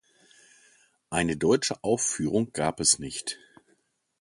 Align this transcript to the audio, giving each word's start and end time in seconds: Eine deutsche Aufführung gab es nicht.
Eine 1.11 1.37
deutsche 1.37 1.83
Aufführung 1.83 2.53
gab 2.53 2.79
es 2.79 2.97
nicht. 2.97 3.37